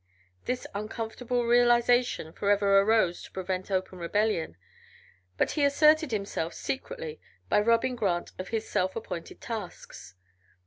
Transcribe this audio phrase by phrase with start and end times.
[0.45, 4.57] This uncomfortable realization forever arose to prevent open rebellion,
[5.37, 10.15] but he asserted himself secretly by robbing Grant of his self appointed tasks.